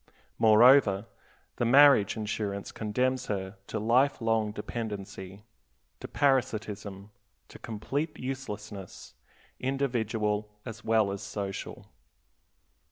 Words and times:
Moreover, 0.39 1.05
the 1.57 1.63
marriage 1.65 2.17
insurance 2.17 2.71
condemns 2.71 3.27
her 3.27 3.59
to 3.67 3.77
life 3.77 4.19
long 4.19 4.51
dependency, 4.51 5.43
to 5.99 6.07
parasitism, 6.07 7.11
to 7.49 7.59
complete 7.59 8.17
uselessness, 8.17 9.13
individual 9.59 10.55
as 10.65 10.83
well 10.83 11.11
as 11.11 11.21
social. 11.21 11.87